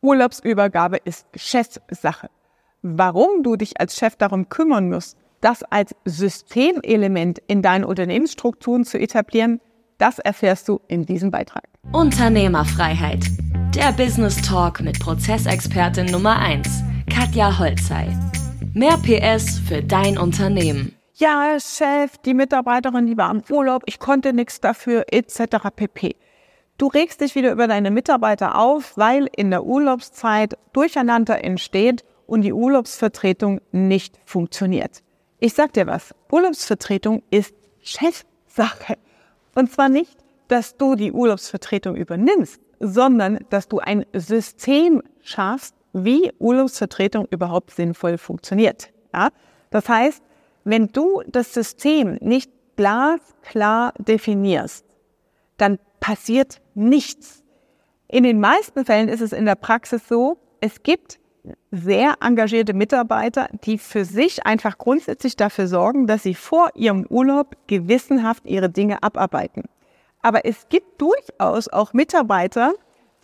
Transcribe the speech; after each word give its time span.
Urlaubsübergabe 0.00 0.98
ist 1.04 1.32
Geschäftssache. 1.32 2.28
Warum 2.82 3.42
du 3.42 3.56
dich 3.56 3.80
als 3.80 3.96
Chef 3.96 4.16
darum 4.16 4.48
kümmern 4.48 4.88
musst, 4.88 5.16
das 5.40 5.62
als 5.64 5.94
Systemelement 6.04 7.40
in 7.46 7.62
deinen 7.62 7.84
Unternehmensstrukturen 7.84 8.84
zu 8.84 8.98
etablieren, 8.98 9.60
das 9.98 10.18
erfährst 10.18 10.68
du 10.68 10.80
in 10.86 11.06
diesem 11.06 11.30
Beitrag. 11.30 11.64
Unternehmerfreiheit. 11.92 13.24
Der 13.74 13.92
Business 13.92 14.40
Talk 14.42 14.80
mit 14.80 14.98
Prozessexpertin 15.00 16.06
Nummer 16.06 16.38
1, 16.38 16.68
Katja 17.12 17.58
Holzei. 17.58 18.16
Mehr 18.74 18.96
PS 18.98 19.58
für 19.58 19.82
dein 19.82 20.18
Unternehmen. 20.18 20.94
Ja, 21.14 21.56
Chef, 21.58 22.16
die 22.18 22.34
Mitarbeiterin, 22.34 23.06
die 23.06 23.16
war 23.16 23.30
im 23.32 23.42
Urlaub, 23.50 23.82
ich 23.86 23.98
konnte 23.98 24.32
nichts 24.32 24.60
dafür, 24.60 25.04
etc. 25.10 25.68
pp. 25.74 26.14
Du 26.78 26.86
regst 26.86 27.20
dich 27.20 27.34
wieder 27.34 27.50
über 27.50 27.66
deine 27.66 27.90
Mitarbeiter 27.90 28.56
auf, 28.56 28.96
weil 28.96 29.28
in 29.36 29.50
der 29.50 29.64
Urlaubszeit 29.64 30.56
Durcheinander 30.72 31.42
entsteht 31.42 32.04
und 32.28 32.42
die 32.42 32.52
Urlaubsvertretung 32.52 33.60
nicht 33.72 34.16
funktioniert. 34.24 35.02
Ich 35.40 35.54
sag 35.54 35.72
dir 35.72 35.88
was, 35.88 36.14
Urlaubsvertretung 36.30 37.24
ist 37.30 37.52
Chefsache. 37.80 38.96
Und 39.56 39.72
zwar 39.72 39.88
nicht, 39.88 40.16
dass 40.46 40.76
du 40.76 40.94
die 40.94 41.10
Urlaubsvertretung 41.10 41.96
übernimmst, 41.96 42.60
sondern 42.78 43.40
dass 43.50 43.66
du 43.66 43.80
ein 43.80 44.06
System 44.12 45.02
schaffst, 45.20 45.74
wie 45.92 46.30
Urlaubsvertretung 46.38 47.26
überhaupt 47.30 47.72
sinnvoll 47.72 48.18
funktioniert. 48.18 48.92
Ja? 49.12 49.30
Das 49.70 49.88
heißt, 49.88 50.22
wenn 50.62 50.86
du 50.88 51.22
das 51.26 51.52
System 51.52 52.18
nicht 52.20 52.52
glasklar 52.76 53.94
definierst, 53.98 54.84
dann 55.56 55.80
passiert 55.98 56.60
nichts. 56.78 57.44
In 58.08 58.24
den 58.24 58.40
meisten 58.40 58.84
Fällen 58.86 59.08
ist 59.08 59.20
es 59.20 59.32
in 59.32 59.44
der 59.44 59.54
Praxis 59.54 60.08
so, 60.08 60.38
es 60.60 60.82
gibt 60.82 61.18
sehr 61.70 62.16
engagierte 62.20 62.74
Mitarbeiter, 62.74 63.48
die 63.64 63.78
für 63.78 64.04
sich 64.04 64.46
einfach 64.46 64.78
grundsätzlich 64.78 65.36
dafür 65.36 65.66
sorgen, 65.66 66.06
dass 66.06 66.22
sie 66.22 66.34
vor 66.34 66.70
ihrem 66.74 67.06
Urlaub 67.08 67.56
gewissenhaft 67.66 68.46
ihre 68.46 68.70
Dinge 68.70 69.02
abarbeiten. 69.02 69.64
Aber 70.22 70.44
es 70.44 70.68
gibt 70.68 71.00
durchaus 71.00 71.68
auch 71.68 71.92
Mitarbeiter, 71.92 72.74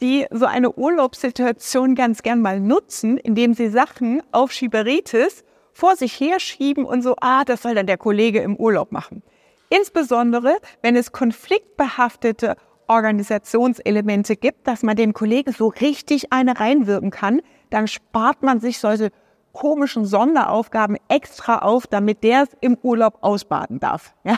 die 0.00 0.26
so 0.30 0.46
eine 0.46 0.72
Urlaubssituation 0.72 1.94
ganz 1.94 2.22
gern 2.22 2.40
mal 2.40 2.60
nutzen, 2.60 3.18
indem 3.18 3.54
sie 3.54 3.68
Sachen 3.68 4.22
auf 4.32 4.52
Schieberitis 4.52 5.44
vor 5.72 5.96
sich 5.96 6.18
herschieben 6.18 6.84
und 6.84 7.02
so, 7.02 7.16
ah, 7.20 7.44
das 7.44 7.62
soll 7.62 7.74
dann 7.74 7.86
der 7.86 7.98
Kollege 7.98 8.40
im 8.40 8.56
Urlaub 8.56 8.92
machen. 8.92 9.22
Insbesondere, 9.70 10.56
wenn 10.82 10.94
es 10.94 11.12
konfliktbehaftete 11.12 12.56
Organisationselemente 12.88 14.36
gibt, 14.36 14.66
dass 14.66 14.82
man 14.82 14.96
dem 14.96 15.12
Kollegen 15.12 15.52
so 15.52 15.68
richtig 15.68 16.32
eine 16.32 16.58
reinwirken 16.58 17.10
kann, 17.10 17.40
dann 17.70 17.88
spart 17.88 18.42
man 18.42 18.60
sich 18.60 18.78
solche 18.78 19.10
komischen 19.52 20.04
Sonderaufgaben 20.04 20.98
extra 21.08 21.58
auf, 21.60 21.86
damit 21.86 22.22
der 22.22 22.42
es 22.42 22.48
im 22.60 22.76
Urlaub 22.82 23.18
ausbaden 23.22 23.80
darf. 23.80 24.14
Ja? 24.24 24.36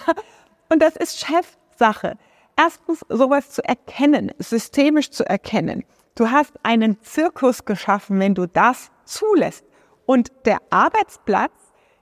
Und 0.68 0.82
das 0.82 0.96
ist 0.96 1.24
Chefsache. 1.24 2.16
Erstens, 2.56 3.04
sowas 3.08 3.50
zu 3.50 3.62
erkennen, 3.64 4.32
systemisch 4.38 5.10
zu 5.10 5.24
erkennen. 5.28 5.84
Du 6.16 6.30
hast 6.30 6.52
einen 6.62 7.00
Zirkus 7.02 7.64
geschaffen, 7.64 8.18
wenn 8.18 8.34
du 8.34 8.46
das 8.46 8.90
zulässt. 9.04 9.64
Und 10.06 10.32
der 10.44 10.58
Arbeitsplatz 10.70 11.52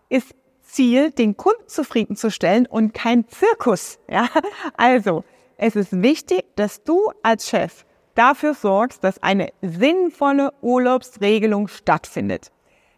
ist 0.08 0.34
Ziel, 0.62 1.10
den 1.10 1.36
Kunden 1.36 1.68
zufriedenzustellen 1.68 2.66
und 2.66 2.94
kein 2.94 3.28
Zirkus. 3.28 3.98
Ja? 4.08 4.28
Also, 4.76 5.24
es 5.56 5.76
ist 5.76 6.02
wichtig, 6.02 6.44
dass 6.56 6.82
du 6.82 7.10
als 7.22 7.48
Chef 7.48 7.84
dafür 8.14 8.54
sorgst, 8.54 9.02
dass 9.04 9.22
eine 9.22 9.50
sinnvolle 9.62 10.52
Urlaubsregelung 10.60 11.68
stattfindet. 11.68 12.50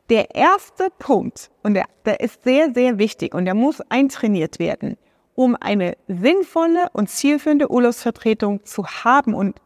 Der 0.08 0.34
erste 0.34 0.88
Punkt, 0.98 1.50
und 1.62 1.74
der, 1.74 1.86
der 2.04 2.20
ist 2.20 2.44
sehr, 2.44 2.72
sehr 2.72 2.98
wichtig 2.98 3.34
und 3.34 3.44
der 3.44 3.54
muss 3.54 3.80
eintrainiert 3.88 4.58
werden, 4.58 4.96
um 5.34 5.56
eine 5.60 5.96
sinnvolle 6.06 6.88
und 6.92 7.10
zielführende 7.10 7.70
Urlaubsvertretung 7.70 8.64
zu 8.64 8.86
haben 8.86 9.34
und 9.34 9.60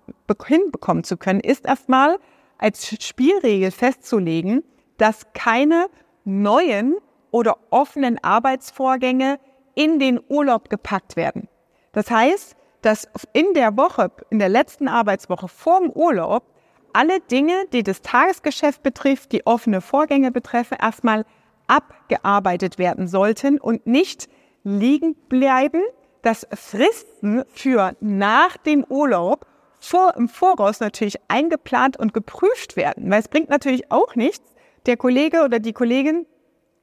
hinbekommen 0.47 1.05
zu 1.05 1.17
können, 1.17 1.41
ist 1.41 1.67
erstmal 1.67 2.19
als 2.59 2.87
Spielregel 3.03 3.71
festzulegen, 3.71 4.63
dass 4.97 5.33
keine 5.33 5.87
neuen 6.25 6.97
oder 7.31 7.59
offenen 7.71 8.23
Arbeitsvorgänge 8.23 9.39
in 9.75 9.99
den 9.99 10.21
Urlaub 10.29 10.71
gepackt 10.71 11.17
werden. 11.17 11.49
Das 11.93 12.11
heißt, 12.11 12.57
dass 12.83 13.09
in 13.33 13.53
der 13.55 13.77
Woche, 13.77 14.11
in 14.31 14.39
der 14.39 14.49
letzten 14.49 14.89
Arbeitswoche 14.89 15.49
vorm 15.49 15.91
Urlaub, 15.91 16.45
alle 16.93 17.21
Dinge, 17.21 17.67
die 17.73 17.83
das 17.83 18.03
Tagesgeschäft 18.03 18.83
betrifft, 18.83 19.33
die 19.33 19.47
offene 19.47 19.81
Vorgänge 19.81 20.33
betreffen, 20.33 20.77
erstmal 20.81 21.25
abgearbeitet 21.67 22.79
werden 22.79 23.07
sollten 23.07 23.61
und 23.61 23.87
nicht 23.87 24.29
liegen 24.65 25.15
bleiben, 25.29 25.83
dass 26.23 26.47
Fristen 26.53 27.45
für 27.53 27.95
nach 28.01 28.57
dem 28.57 28.85
Urlaub 28.89 29.47
vor, 29.79 30.15
im 30.17 30.29
Voraus 30.29 30.81
natürlich 30.81 31.17
eingeplant 31.29 31.97
und 31.97 32.13
geprüft 32.13 32.77
werden. 32.77 33.11
Weil 33.11 33.21
es 33.21 33.29
bringt 33.29 33.49
natürlich 33.49 33.91
auch 33.91 34.15
nichts, 34.15 34.45
der 34.87 34.97
Kollege 34.97 35.45
oder 35.45 35.59
die 35.59 35.73
Kollegin 35.73 36.27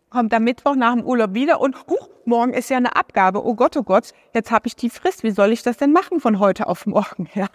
kommt 0.09 0.33
am 0.33 0.43
Mittwoch 0.43 0.75
nach 0.75 0.93
dem 0.93 1.03
Urlaub 1.03 1.33
wieder 1.33 1.59
und 1.59 1.75
huch, 1.87 2.09
morgen 2.25 2.53
ist 2.53 2.69
ja 2.69 2.77
eine 2.77 2.95
Abgabe. 2.95 3.45
Oh 3.45 3.55
Gott, 3.55 3.75
oh 3.77 3.83
Gott, 3.83 4.11
jetzt 4.33 4.51
habe 4.51 4.67
ich 4.67 4.75
die 4.75 4.89
Frist. 4.89 5.23
Wie 5.23 5.31
soll 5.31 5.51
ich 5.51 5.63
das 5.63 5.77
denn 5.77 5.91
machen 5.91 6.19
von 6.19 6.39
heute 6.39 6.67
auf 6.67 6.85
morgen? 6.85 7.29
Ja? 7.35 7.47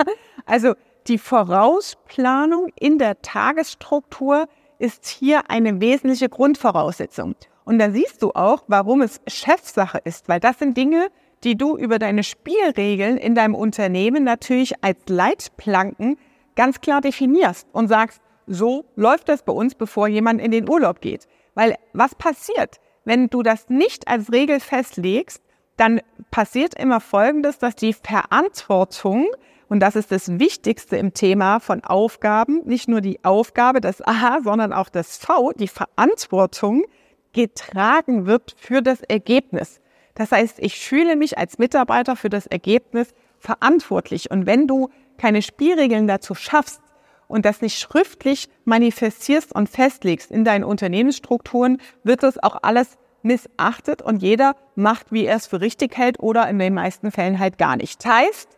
Also 0.47 0.75
die 1.09 1.19
Vorausplanung 1.19 2.69
in 2.79 2.99
der 2.99 3.21
Tagesstruktur 3.23 4.49
ist 4.79 5.07
hier 5.07 5.51
eine 5.51 5.81
wesentliche 5.81 6.29
Grundvoraussetzung. 6.29 7.35
Und 7.65 7.79
da 7.79 7.91
siehst 7.91 8.23
du 8.23 8.33
auch, 8.33 8.65
warum 8.67 9.03
es 9.03 9.21
Chefsache 9.27 9.99
ist, 10.05 10.29
weil 10.29 10.41
das 10.41 10.59
sind 10.59 10.77
Dinge, 10.77 11.09
die 11.45 11.57
du 11.57 11.77
über 11.77 11.99
deine 11.99 12.23
Spielregeln 12.23 13.17
in 13.17 13.35
deinem 13.35 13.55
Unternehmen 13.55 14.25
natürlich 14.25 14.75
als 14.83 14.99
Leitplanken 15.09 16.17
ganz 16.55 16.81
klar 16.81 17.01
definierst 17.01 17.67
und 17.73 17.89
sagst, 17.89 18.21
so 18.47 18.85
läuft 18.97 19.29
das 19.29 19.43
bei 19.43 19.53
uns, 19.53 19.75
bevor 19.75 20.09
jemand 20.09 20.41
in 20.41 20.51
den 20.51 20.69
Urlaub 20.69 21.01
geht. 21.01 21.27
Weil 21.55 21.77
was 21.93 22.15
passiert, 22.15 22.81
wenn 23.05 23.29
du 23.29 23.43
das 23.43 23.69
nicht 23.69 24.09
als 24.09 24.33
Regel 24.33 24.61
festlegst, 24.61 25.43
dann 25.77 26.01
passiert 26.31 26.75
immer 26.75 27.01
Folgendes, 27.01 27.59
dass 27.59 27.75
die 27.75 27.93
Verantwortung, 27.93 29.27
und 29.69 29.81
das 29.81 29.97
ist 29.97 30.13
das 30.13 30.39
Wichtigste 30.39 30.97
im 30.97 31.15
Thema 31.15 31.61
von 31.61 31.83
Aufgaben, 31.83 32.63
nicht 32.65 32.89
nur 32.89 33.01
die 33.01 33.25
Aufgabe, 33.25 33.81
das 33.81 34.03
A, 34.03 34.41
sondern 34.43 34.73
auch 34.73 34.89
das 34.89 35.17
V, 35.17 35.53
die 35.53 35.69
Verantwortung 35.69 36.85
getragen 37.33 38.27
wird 38.27 38.55
für 38.59 38.83
das 38.83 39.01
Ergebnis. 39.03 39.81
Das 40.15 40.31
heißt, 40.31 40.59
ich 40.59 40.79
fühle 40.79 41.17
mich 41.17 41.39
als 41.39 41.59
Mitarbeiter 41.59 42.17
für 42.17 42.29
das 42.29 42.47
Ergebnis 42.47 43.15
verantwortlich. 43.39 44.31
Und 44.31 44.47
wenn 44.47 44.67
du 44.67 44.91
keine 45.17 45.41
Spielregeln 45.41 46.07
dazu 46.07 46.35
schaffst, 46.35 46.83
und 47.33 47.45
das 47.47 47.63
nicht 47.63 47.79
schriftlich 47.79 48.49
manifestierst 48.65 49.55
und 49.55 49.69
festlegst 49.69 50.31
in 50.31 50.45
deinen 50.45 50.65
Unternehmensstrukturen, 50.65 51.79
wird 52.05 52.23
das 52.23 52.43
auch 52.43 52.59
alles 52.63 52.99
missachtet 53.23 54.03
und 54.03 54.23
jeder 54.23 54.55
macht, 54.75 55.13
wie 55.13 55.25
er 55.25 55.37
es 55.37 55.47
für 55.47 55.61
richtig 55.61 55.97
hält 55.97 56.21
oder 56.21 56.49
in 56.49 56.59
den 56.59 56.75
meisten 56.75 57.11
Fällen 57.11 57.39
halt 57.39 57.57
gar 57.57 57.77
nicht. 57.77 58.05
Das 58.05 58.13
heißt, 58.13 58.49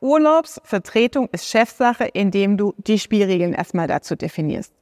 Urlaubsvertretung 0.00 1.28
ist 1.32 1.48
Chefsache, 1.48 2.04
indem 2.04 2.56
du 2.56 2.74
die 2.76 2.98
Spielregeln 2.98 3.54
erstmal 3.54 3.86
dazu 3.86 4.16
definierst. 4.16 4.74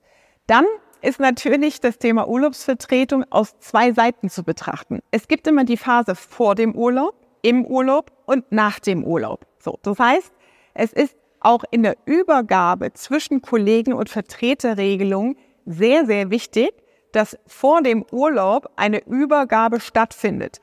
Dann 0.46 0.66
ist 1.02 1.20
natürlich 1.20 1.80
das 1.80 1.98
Thema 1.98 2.28
Urlaubsvertretung 2.28 3.24
aus 3.30 3.58
zwei 3.60 3.92
Seiten 3.92 4.28
zu 4.28 4.44
betrachten. 4.44 5.00
Es 5.10 5.28
gibt 5.28 5.46
immer 5.46 5.64
die 5.64 5.76
Phase 5.76 6.14
vor 6.14 6.54
dem 6.54 6.74
Urlaub, 6.74 7.14
im 7.42 7.64
Urlaub 7.64 8.12
und 8.26 8.50
nach 8.52 8.80
dem 8.80 9.04
Urlaub. 9.04 9.46
So, 9.58 9.78
das 9.82 9.98
heißt, 9.98 10.32
es 10.74 10.92
ist 10.92 11.16
auch 11.40 11.64
in 11.70 11.82
der 11.82 11.96
Übergabe 12.04 12.92
zwischen 12.92 13.42
Kollegen 13.42 13.92
und 13.92 14.08
Vertreterregelung 14.08 15.36
sehr, 15.66 16.06
sehr 16.06 16.30
wichtig, 16.30 16.72
dass 17.12 17.36
vor 17.46 17.82
dem 17.82 18.04
Urlaub 18.12 18.70
eine 18.76 19.04
Übergabe 19.06 19.80
stattfindet. 19.80 20.58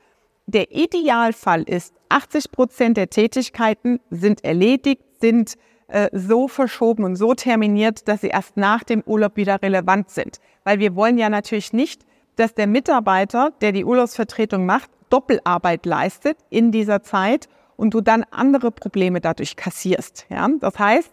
Der 0.46 0.72
Idealfall 0.72 1.62
ist, 1.62 1.94
80 2.08 2.50
Prozent 2.52 2.96
der 2.96 3.10
Tätigkeiten 3.10 4.00
sind 4.10 4.44
erledigt, 4.44 5.02
sind 5.20 5.56
äh, 5.88 6.08
so 6.12 6.48
verschoben 6.48 7.04
und 7.04 7.16
so 7.16 7.34
terminiert, 7.34 8.08
dass 8.08 8.22
sie 8.22 8.28
erst 8.28 8.56
nach 8.56 8.82
dem 8.82 9.02
Urlaub 9.04 9.36
wieder 9.36 9.60
relevant 9.60 10.10
sind. 10.10 10.38
Weil 10.64 10.78
wir 10.78 10.94
wollen 10.96 11.18
ja 11.18 11.28
natürlich 11.28 11.72
nicht, 11.72 12.06
dass 12.36 12.54
der 12.54 12.66
Mitarbeiter, 12.66 13.52
der 13.60 13.72
die 13.72 13.84
Urlaubsvertretung 13.84 14.64
macht, 14.64 14.90
Doppelarbeit 15.10 15.86
leistet 15.86 16.38
in 16.50 16.70
dieser 16.70 17.02
Zeit 17.02 17.48
und 17.78 17.94
du 17.94 18.00
dann 18.02 18.24
andere 18.30 18.70
Probleme 18.72 19.20
dadurch 19.22 19.56
kassierst. 19.56 20.26
Ja? 20.28 20.46
Das 20.60 20.78
heißt, 20.78 21.10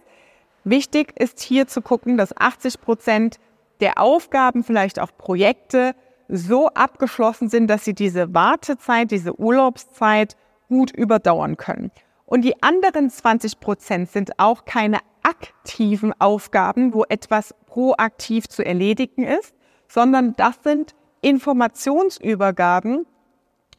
wichtig 0.66 1.14
ist 1.18 1.40
hier 1.40 1.68
zu 1.68 1.82
gucken, 1.82 2.18
dass 2.18 2.36
80 2.36 2.82
Prozent 2.82 3.40
der 3.80 4.00
Aufgaben, 4.00 4.64
vielleicht 4.64 5.00
auch 5.00 5.12
Projekte, 5.16 5.96
so 6.28 6.70
abgeschlossen 6.70 7.50
sind, 7.50 7.68
dass 7.68 7.86
sie 7.86 7.94
diese 7.94 8.34
Wartezeit, 8.34 9.12
diese 9.12 9.40
Urlaubszeit 9.40 10.36
gut 10.68 10.90
überdauern 10.92 11.56
können. 11.56 11.92
Und 12.26 12.42
die 12.42 12.64
anderen 12.64 13.12
20 13.12 13.60
Prozent 13.60 14.10
sind 14.10 14.40
auch 14.40 14.66
keine 14.66 14.98
aktiven 15.22 16.20
Aufgaben, 16.20 16.96
wo 16.96 17.04
etwas 17.04 17.54
proaktiv 17.68 18.50
zu 18.50 18.66
erledigen 18.66 19.24
ist, 19.24 19.54
sondern 19.88 20.34
das 20.36 20.56
sind 20.64 20.96
Informationsübergaben, 21.22 23.06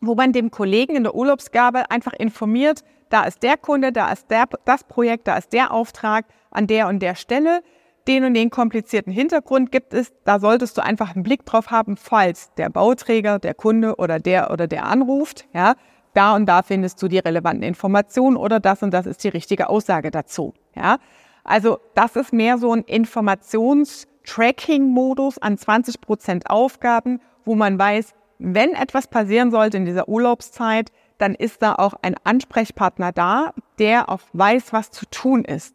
wo 0.07 0.15
man 0.15 0.33
dem 0.33 0.51
Kollegen 0.51 0.97
in 0.97 1.05
der 1.05 1.15
Urlaubsgabe 1.15 1.91
einfach 1.91 2.13
informiert, 2.13 2.83
da 3.09 3.25
ist 3.25 3.43
der 3.43 3.57
Kunde, 3.57 3.93
da 3.93 4.13
ist 4.13 4.31
der, 4.31 4.45
das 4.65 4.85
Projekt, 4.85 5.27
da 5.29 5.37
ist 5.37 5.53
der 5.53 5.73
Auftrag 5.73 6.25
an 6.51 6.67
der 6.67 6.89
und 6.89 7.01
der 7.01 7.15
Stelle. 7.15 7.63
Den 8.09 8.25
und 8.25 8.35
den 8.35 8.51
komplizierten 8.51 9.13
Hintergrund 9.13 9.71
gibt 9.73 9.93
es. 9.93 10.13
Da 10.25 10.39
solltest 10.39 10.79
du 10.79 10.83
einfach 10.83 11.15
einen 11.15 11.25
Blick 11.25 11.45
drauf 11.45 11.73
haben, 11.73 11.97
falls 11.97 12.55
der 12.55 12.71
Bauträger, 12.71 13.41
der 13.41 13.55
Kunde 13.55 13.97
oder 13.97 14.21
der 14.21 14.53
oder 14.53 14.69
der 14.69 14.87
anruft. 14.87 15.49
Ja, 15.53 15.75
da 16.15 16.35
und 16.35 16.47
da 16.47 16.63
findest 16.63 17.03
du 17.03 17.09
die 17.09 17.19
relevanten 17.19 17.65
Informationen 17.65 18.37
oder 18.37 18.61
das 18.61 18.83
und 18.83 18.93
das 18.93 19.07
ist 19.07 19.25
die 19.25 19.29
richtige 19.29 19.69
Aussage 19.69 20.13
dazu. 20.13 20.55
Ja, 20.75 20.99
also 21.43 21.79
das 21.95 22.17
ist 22.17 22.33
mehr 22.33 22.59
so 22.59 22.73
ein 22.73 22.83
Informations-Tracking-Modus 22.83 25.39
an 25.39 25.59
20 25.59 26.01
Prozent 26.01 26.49
Aufgaben, 26.49 27.21
wo 27.45 27.55
man 27.55 27.79
weiß, 27.79 28.15
wenn 28.39 28.73
etwas 28.73 29.07
passieren 29.07 29.51
sollte 29.51 29.77
in 29.77 29.85
dieser 29.85 30.09
Urlaubszeit, 30.09 30.93
dann 31.19 31.35
ist 31.35 31.63
da 31.63 31.75
auch 31.75 31.95
ein 32.03 32.15
Ansprechpartner 32.25 33.13
da, 33.13 33.53
der 33.79 34.11
auch 34.11 34.21
weiß, 34.33 34.73
was 34.73 34.91
zu 34.91 35.07
tun 35.07 35.45
ist. 35.45 35.75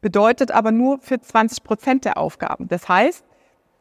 Bedeutet 0.00 0.50
aber 0.50 0.72
nur 0.72 0.98
für 0.98 1.20
20 1.20 1.64
Prozent 1.64 2.04
der 2.04 2.18
Aufgaben. 2.18 2.68
Das 2.68 2.88
heißt, 2.88 3.24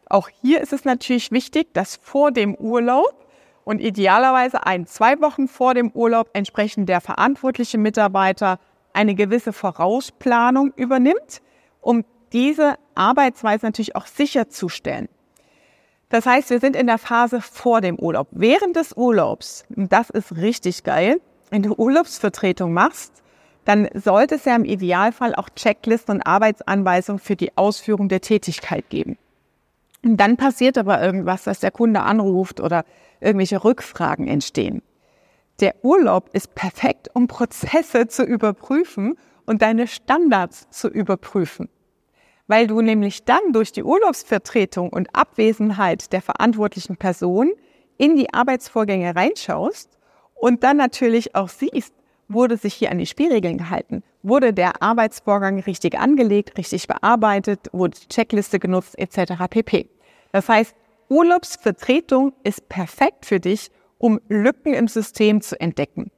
auch 0.09 0.29
hier 0.41 0.61
ist 0.61 0.71
es 0.71 0.85
natürlich 0.85 1.31
wichtig, 1.31 1.73
dass 1.73 1.97
vor 1.97 2.31
dem 2.31 2.55
Urlaub 2.55 3.25
und 3.63 3.81
idealerweise 3.81 4.65
ein, 4.65 4.85
zwei 4.85 5.19
Wochen 5.21 5.47
vor 5.47 5.73
dem 5.73 5.91
Urlaub 5.91 6.29
entsprechend 6.33 6.87
der 6.87 7.01
verantwortliche 7.01 7.77
Mitarbeiter 7.77 8.59
eine 8.93 9.15
gewisse 9.15 9.51
Vorausplanung 9.51 10.71
übernimmt, 10.75 11.41
um 11.81 12.05
diese 12.31 12.75
Arbeitsweise 12.93 13.65
natürlich 13.65 13.95
auch 13.95 14.05
sicherzustellen. 14.05 15.09
Das 16.09 16.25
heißt, 16.25 16.49
wir 16.49 16.59
sind 16.59 16.75
in 16.75 16.87
der 16.87 16.97
Phase 16.97 17.41
vor 17.41 17.81
dem 17.81 17.97
Urlaub. 17.97 18.27
Während 18.31 18.75
des 18.75 18.93
Urlaubs, 18.95 19.65
das 19.69 20.09
ist 20.09 20.37
richtig 20.37 20.83
geil, 20.83 21.19
wenn 21.49 21.63
du 21.63 21.73
Urlaubsvertretung 21.73 22.73
machst, 22.73 23.23
dann 23.65 23.89
sollte 23.93 24.35
es 24.35 24.45
ja 24.45 24.55
im 24.55 24.65
Idealfall 24.65 25.33
auch 25.33 25.49
Checklisten 25.49 26.15
und 26.15 26.21
Arbeitsanweisungen 26.21 27.19
für 27.19 27.35
die 27.35 27.57
Ausführung 27.57 28.09
der 28.09 28.21
Tätigkeit 28.21 28.89
geben. 28.89 29.17
Und 30.03 30.17
dann 30.17 30.37
passiert 30.37 30.77
aber 30.77 31.01
irgendwas, 31.01 31.45
dass 31.45 31.61
der 31.61 31.71
Kunde 31.71 32.01
anruft 32.01 32.59
oder 32.59 32.85
irgendwelche 33.19 33.63
Rückfragen 33.63 34.27
entstehen. 34.27 34.83
Der 35.59 35.73
Urlaub 35.83 36.29
ist 36.33 36.53
perfekt, 36.53 37.09
um 37.13 37.27
Prozesse 37.27 38.07
zu 38.07 38.23
überprüfen 38.23 39.17
und 39.47 39.63
deine 39.63 39.87
Standards 39.87 40.69
zu 40.69 40.87
überprüfen 40.87 41.69
weil 42.47 42.67
du 42.67 42.81
nämlich 42.81 43.23
dann 43.23 43.53
durch 43.53 43.71
die 43.71 43.83
Urlaubsvertretung 43.83 44.89
und 44.89 45.15
Abwesenheit 45.15 46.13
der 46.13 46.21
verantwortlichen 46.21 46.97
Person 46.97 47.51
in 47.97 48.15
die 48.15 48.33
Arbeitsvorgänge 48.33 49.15
reinschaust 49.15 49.89
und 50.35 50.63
dann 50.63 50.77
natürlich 50.77 51.35
auch 51.35 51.49
siehst, 51.49 51.93
wurde 52.27 52.57
sich 52.57 52.73
hier 52.73 52.91
an 52.91 52.97
die 52.97 53.05
Spielregeln 53.05 53.57
gehalten, 53.57 54.03
wurde 54.23 54.53
der 54.53 54.81
Arbeitsvorgang 54.81 55.59
richtig 55.59 55.97
angelegt, 55.97 56.57
richtig 56.57 56.87
bearbeitet, 56.87 57.69
wurde 57.71 57.97
die 57.99 58.07
Checkliste 58.07 58.59
genutzt 58.59 58.97
etc. 58.97 59.33
pp. 59.49 59.89
Das 60.31 60.49
heißt, 60.49 60.75
Urlaubsvertretung 61.09 62.33
ist 62.43 62.67
perfekt 62.67 63.25
für 63.25 63.39
dich, 63.39 63.69
um 63.97 64.19
Lücken 64.27 64.73
im 64.73 64.87
System 64.87 65.41
zu 65.41 65.59
entdecken. 65.59 66.11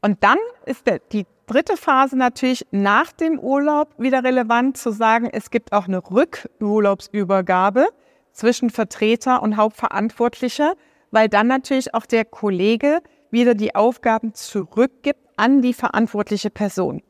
Und 0.00 0.24
dann 0.24 0.38
ist 0.64 0.86
die 1.12 1.26
dritte 1.50 1.76
Phase 1.76 2.16
natürlich 2.16 2.64
nach 2.70 3.10
dem 3.10 3.38
Urlaub 3.40 3.88
wieder 3.98 4.22
relevant 4.22 4.76
zu 4.76 4.92
sagen, 4.92 5.28
es 5.32 5.50
gibt 5.50 5.72
auch 5.72 5.88
eine 5.88 5.98
Rückurlaubsübergabe 5.98 7.88
zwischen 8.32 8.70
Vertreter 8.70 9.42
und 9.42 9.56
Hauptverantwortlicher, 9.56 10.74
weil 11.10 11.28
dann 11.28 11.48
natürlich 11.48 11.92
auch 11.92 12.06
der 12.06 12.24
Kollege 12.24 13.00
wieder 13.32 13.54
die 13.54 13.74
Aufgaben 13.74 14.32
zurückgibt 14.32 15.18
an 15.36 15.60
die 15.60 15.74
verantwortliche 15.74 16.50
Person. 16.50 17.02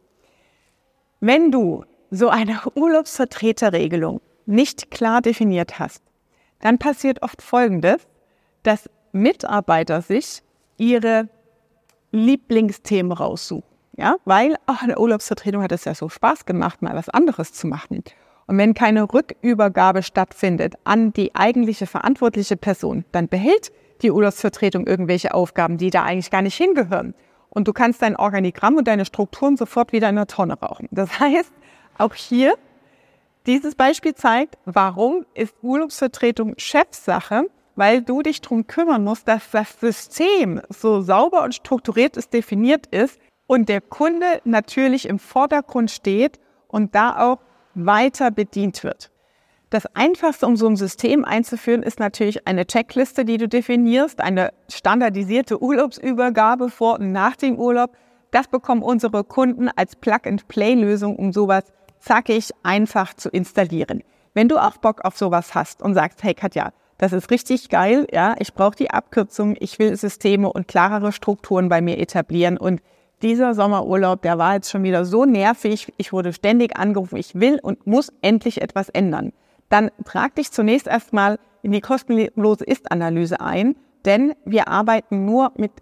Wenn 1.21 1.53
du 1.53 1.85
so 2.11 2.31
eine 2.31 2.61
Urlaubsvertreterregelung 2.75 4.23
nicht 4.47 4.91
klar 4.91 5.21
definiert 5.21 5.79
hast, 5.79 6.03
dann 6.61 6.79
passiert 6.79 7.23
oft 7.23 7.43
Folgendes, 7.43 8.09
dass 8.63 8.89
Mitarbeiter 9.13 10.01
sich 10.01 10.43
ihre 10.79 11.29
Lieblingsthemen 12.11 13.13
raussuchen. 13.13 13.70
Ja, 13.97 14.17
weil 14.25 14.57
ach, 14.67 14.83
in 14.83 14.89
der 14.89 15.01
Urlaubsvertretung 15.01 15.63
hat 15.63 15.73
es 15.73 15.85
ja 15.85 15.95
so 15.95 16.09
Spaß 16.09 16.47
gemacht, 16.47 16.81
mal 16.83 16.95
was 16.95 17.09
anderes 17.09 17.53
zu 17.53 17.67
machen. 17.67 18.03
Und 18.47 18.59
wenn 18.59 18.75
keine 18.75 19.13
Rückübergabe 19.13 20.03
stattfindet 20.03 20.75
an 20.85 21.13
die 21.13 21.35
eigentliche 21.35 21.87
verantwortliche 21.87 22.57
Person, 22.57 23.05
dann 23.13 23.29
behält 23.29 23.73
die 24.03 24.11
Urlaubsvertretung 24.11 24.87
irgendwelche 24.87 25.35
Aufgaben, 25.35 25.77
die 25.77 25.91
da 25.91 26.05
eigentlich 26.05 26.31
gar 26.31 26.43
nicht 26.43 26.57
hingehören. 26.57 27.15
Und 27.51 27.69
du 27.69 27.73
kannst 27.73 28.01
dein 28.03 28.17
Organigramm 28.17 28.77
und 28.77 28.89
deine 28.89 29.05
Strukturen 29.05 29.57
sofort 29.57 29.93
wieder 29.93 30.09
in 30.09 30.17
der 30.17 30.27
Tonne 30.27 30.55
rauchen. 30.55 30.89
Das 30.91 31.21
heißt, 31.21 31.53
auch 31.99 32.15
hier, 32.15 32.55
dieses 33.47 33.75
Beispiel 33.75 34.15
zeigt, 34.15 34.57
warum 34.65 35.27
ist 35.35 35.55
Urlaubsvertretung 35.63 36.55
Chefsache 36.57 37.47
weil 37.81 38.03
du 38.03 38.21
dich 38.21 38.43
darum 38.43 38.67
kümmern 38.67 39.03
musst, 39.03 39.27
dass 39.27 39.51
das 39.51 39.81
System 39.81 40.61
so 40.69 41.01
sauber 41.01 41.45
und 41.45 41.55
strukturiert 41.55 42.17
ist, 42.19 42.35
definiert 42.35 42.87
ist 42.89 43.19
und 43.51 43.69
der 43.69 43.81
Kunde 43.81 44.41
natürlich 44.45 45.09
im 45.09 45.19
Vordergrund 45.19 45.91
steht 45.91 46.39
und 46.69 46.95
da 46.95 47.19
auch 47.19 47.39
weiter 47.75 48.31
bedient 48.31 48.85
wird. 48.85 49.11
Das 49.71 49.87
Einfachste, 49.97 50.47
um 50.47 50.55
so 50.55 50.69
ein 50.69 50.77
System 50.77 51.25
einzuführen, 51.25 51.83
ist 51.83 51.99
natürlich 51.99 52.47
eine 52.47 52.65
Checkliste, 52.65 53.25
die 53.25 53.39
du 53.39 53.49
definierst, 53.49 54.21
eine 54.21 54.53
standardisierte 54.71 55.61
Urlaubsübergabe 55.61 56.71
vor 56.71 57.01
und 57.01 57.11
nach 57.11 57.35
dem 57.35 57.59
Urlaub. 57.59 57.97
Das 58.31 58.47
bekommen 58.47 58.85
unsere 58.85 59.25
Kunden 59.25 59.69
als 59.69 59.97
Plug-and-Play-Lösung, 59.97 61.17
um 61.17 61.33
sowas 61.33 61.65
zackig 61.99 62.51
einfach 62.63 63.15
zu 63.15 63.31
installieren. 63.31 64.05
Wenn 64.33 64.47
du 64.47 64.59
auch 64.59 64.77
Bock 64.77 65.05
auf 65.05 65.19
sowas 65.19 65.57
hast 65.57 65.83
und 65.83 65.95
sagst, 65.95 66.23
hey 66.23 66.35
Katja, 66.35 66.71
das 66.99 67.13
ist 67.13 67.33
richtig 67.33 67.69
geil, 67.69 68.07
ja. 68.13 68.37
Ich 68.39 68.55
brauche 68.55 68.77
die 68.77 68.93
Abkürzung, 68.93 69.57
ich 69.59 69.81
will 69.81 69.97
Systeme 69.97 70.53
und 70.53 70.69
klarere 70.69 71.11
Strukturen 71.11 71.69
bei 71.69 71.81
mir 71.81 71.99
etablieren. 71.99 72.57
Und 72.57 72.81
dieser 73.23 73.55
Sommerurlaub, 73.55 74.23
der 74.23 74.39
war 74.39 74.55
jetzt 74.55 74.71
schon 74.71 74.83
wieder 74.83 75.05
so 75.05 75.25
nervig. 75.25 75.93
Ich 75.97 76.13
wurde 76.13 76.33
ständig 76.33 76.77
angerufen, 76.77 77.17
ich 77.17 77.35
will 77.35 77.59
und 77.63 77.87
muss 77.87 78.13
endlich 78.23 78.63
etwas 78.63 78.89
ändern. 78.89 79.33
Dann 79.69 79.91
trag 80.05 80.35
dich 80.35 80.51
zunächst 80.51 80.87
erstmal 80.87 81.39
in 81.63 81.73
die 81.73 81.81
kostenlose 81.81 82.65
Ist-Analyse 82.65 83.41
ein, 83.41 83.77
denn 84.05 84.35
wir 84.45 84.69
arbeiten 84.69 85.25
nur 85.25 85.53
mit 85.57 85.73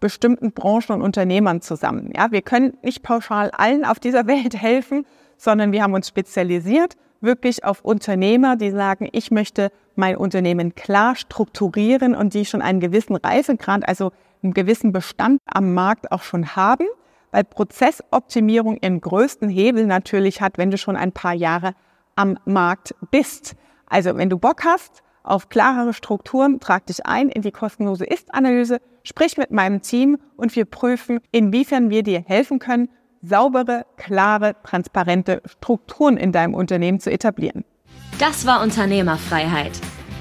bestimmten 0.00 0.52
Branchen 0.52 0.92
und 0.96 1.02
Unternehmern 1.02 1.60
zusammen. 1.60 2.12
Ja, 2.16 2.32
wir 2.32 2.42
können 2.42 2.76
nicht 2.82 3.02
pauschal 3.02 3.50
allen 3.50 3.84
auf 3.84 3.98
dieser 3.98 4.26
Welt 4.26 4.60
helfen, 4.60 5.06
sondern 5.36 5.72
wir 5.72 5.82
haben 5.82 5.94
uns 5.94 6.08
spezialisiert 6.08 6.96
wirklich 7.20 7.64
auf 7.64 7.84
Unternehmer, 7.84 8.56
die 8.56 8.70
sagen, 8.70 9.08
ich 9.12 9.30
möchte 9.30 9.70
mein 9.94 10.16
Unternehmen 10.16 10.74
klar 10.74 11.16
strukturieren 11.16 12.14
und 12.14 12.34
die 12.34 12.44
schon 12.44 12.62
einen 12.62 12.80
gewissen 12.80 13.16
Reifegrad, 13.16 13.86
also 13.88 14.12
einen 14.46 14.54
gewissen 14.54 14.92
Bestand 14.92 15.40
am 15.46 15.74
Markt 15.74 16.12
auch 16.12 16.22
schon 16.22 16.56
haben, 16.56 16.86
weil 17.32 17.44
Prozessoptimierung 17.44 18.78
ihren 18.80 19.00
größten 19.00 19.48
Hebel 19.48 19.86
natürlich 19.86 20.40
hat, 20.40 20.58
wenn 20.58 20.70
du 20.70 20.78
schon 20.78 20.96
ein 20.96 21.12
paar 21.12 21.34
Jahre 21.34 21.74
am 22.14 22.38
Markt 22.44 22.94
bist. 23.10 23.56
Also 23.86 24.16
wenn 24.16 24.30
du 24.30 24.38
Bock 24.38 24.64
hast 24.64 25.02
auf 25.22 25.48
klarere 25.48 25.92
Strukturen, 25.92 26.60
trag 26.60 26.86
dich 26.86 27.04
ein 27.04 27.28
in 27.28 27.42
die 27.42 27.50
kostenlose 27.50 28.04
Ist-Analyse, 28.04 28.80
sprich 29.02 29.36
mit 29.36 29.50
meinem 29.50 29.82
Team 29.82 30.18
und 30.36 30.54
wir 30.54 30.64
prüfen, 30.64 31.20
inwiefern 31.32 31.90
wir 31.90 32.02
dir 32.02 32.20
helfen 32.20 32.58
können, 32.58 32.88
saubere, 33.22 33.86
klare, 33.96 34.54
transparente 34.62 35.42
Strukturen 35.46 36.16
in 36.16 36.30
deinem 36.30 36.54
Unternehmen 36.54 37.00
zu 37.00 37.10
etablieren. 37.10 37.64
Das 38.18 38.46
war 38.46 38.62
Unternehmerfreiheit. 38.62 39.72